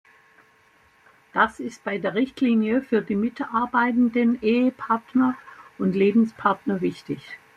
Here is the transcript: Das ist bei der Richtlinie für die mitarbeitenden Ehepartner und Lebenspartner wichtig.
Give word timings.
Das 1.31 1.59
ist 1.59 1.83
bei 1.83 1.99
der 1.99 2.15
Richtlinie 2.15 2.81
für 2.81 3.03
die 3.03 3.15
mitarbeitenden 3.15 4.41
Ehepartner 4.41 5.37
und 5.77 5.93
Lebenspartner 5.95 6.81
wichtig. 6.81 7.37